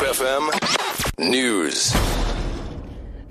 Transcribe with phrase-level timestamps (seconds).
[0.00, 0.44] Hope FM
[1.30, 1.92] News.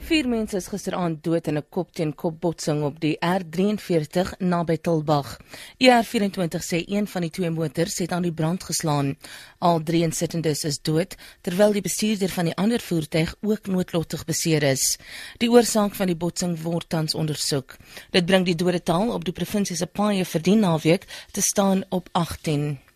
[0.05, 5.39] Vier mense is gisteraand dood in 'n kop-teen-kop botsing op die R43 naby Tilbag.
[5.77, 9.17] ER24 sê een van die twee motors het aan die brand geslaan.
[9.57, 14.63] Al drie insittendes is dood, terwyl die bestuurder van die ander voertuig ook noodlottig beseer
[14.63, 14.97] is.
[15.37, 17.77] Die oorsaak van die botsing word tans ondersoek.
[18.11, 22.09] Dit bring die dodetal op die provinsie se paaie vir die naweek te staan op
[22.11, 22.88] 18.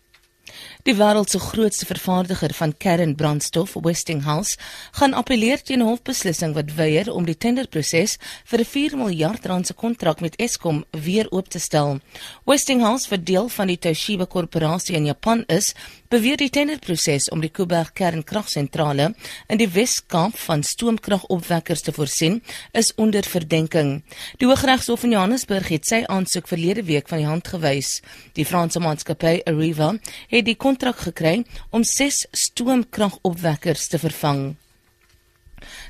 [0.82, 4.58] Die wêreld se grootste vervaardiger van kernbrandstof, Westinghouse,
[4.92, 9.66] gaan appeleer teen 'n hofbeslissing wat weier om die tenderproses vir 'n 4 miljard rand
[9.66, 12.00] se kontrak met Eskom weer oop te stel.
[12.44, 15.74] Westinghouse, wat deel van die Toshiba korporasie in Japan is,
[16.14, 19.08] beweer die tenderproses om die Kuiberg kernkragsentrale
[19.50, 22.38] in die Wes-Kaap van stoomkragopwekkers te voorsien,
[22.72, 23.96] is onder verdenking.
[24.38, 27.96] Die Hooggeregshof in Johannesburg het sy aansoek verlede week van die hand gewys.
[28.38, 29.94] Die Franse maatskappy Areva
[30.30, 31.40] het die kontrak gekry
[31.74, 34.52] om 6 stoomkragopwekkers te vervang.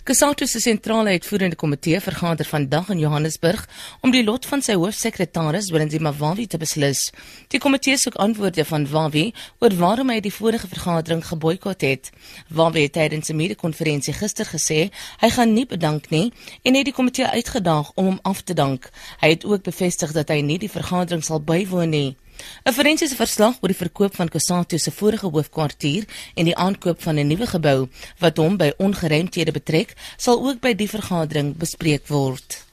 [0.05, 3.69] Kusatu se sentrale uitvoerende komitee vergader vandag in Johannesburg
[4.05, 7.07] om die lot van sy hoofsekretaris, Wendy Mawawi, te beslis.
[7.49, 9.23] Die komitee soek antwoorde van Wawi
[9.65, 12.11] oor waarom hy die vorige vergadering geboikot het.
[12.53, 14.91] Wawi het tydens 'n mede-konferensie gister gesê
[15.23, 16.33] hy gaan nie bedank nie
[16.65, 18.91] en het die komitee uitgedaag om hom af te dank.
[19.21, 22.17] Hy het ook bevestig dat hy nie die vergadering sal bywoon nie.
[22.65, 26.05] 'n Forensiese verslag oor die verkoop van Kusatu se vorige hoofkwartier
[26.35, 30.75] en die aankoop van 'n nuwe gebou wat hom by ongeruimthede betrek, sal ook by
[30.75, 32.64] die vergadering bespreek word.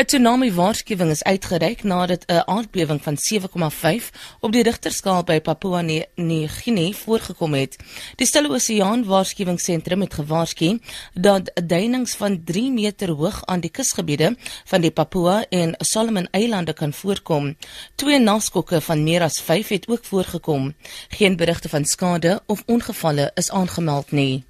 [0.00, 5.80] 'n Tsunami waarskuwing is uitgereik nadat 'n aardbewing van 7,5 op die Richterskaal by Papua
[6.14, 7.76] Nieu-Guinea voorgekom het.
[8.16, 10.78] Die Stille Oseaan Waarskuwingsentrum het gewaarsku
[11.14, 16.72] dat duinings van 3 meter hoog aan die kusgebiede van die Papua en Solomon Eilande
[16.72, 17.56] kan voorkom.
[17.94, 20.74] Twee naskokke van meer as 5 het ook voorgekom.
[21.08, 24.49] Geen berigte van skade of ongevalle is aangemeld nie.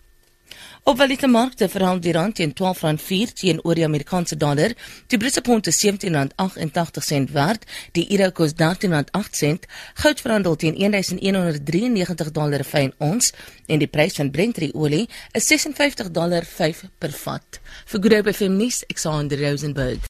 [0.83, 4.73] Op valute markte verhandel die rand teen R12.4 teenoor die Amerikaanse dollar.
[5.07, 7.67] Die Britse pond is R17.88 sent werd.
[7.93, 9.67] Die euro kos R13.8 sent.
[9.95, 13.33] Goud verhandel teen $1193 fyn ons
[13.67, 17.61] en die prys van Brent olie is $56.5 per vat.
[17.87, 19.99] Vir Groep FM nuus, Alexander Rosenberg.